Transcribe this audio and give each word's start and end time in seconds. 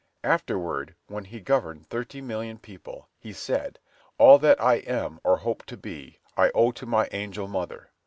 Afterward, 0.23 0.95
when 1.09 1.25
he 1.25 1.39
governed 1.39 1.85
thirty 1.85 2.21
million 2.21 2.57
people, 2.57 3.07
he 3.19 3.33
said, 3.33 3.77
"All 4.17 4.39
that 4.39 4.59
I 4.59 4.77
am 4.77 5.19
or 5.23 5.37
hope 5.37 5.63
to 5.67 5.77
be, 5.77 6.17
I 6.35 6.49
owe 6.55 6.71
to 6.71 6.87
my 6.87 7.07
angel 7.11 7.47
mother. 7.47 7.91